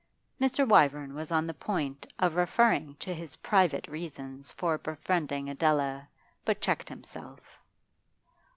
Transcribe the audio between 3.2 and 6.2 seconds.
private reasons for befriending Adela,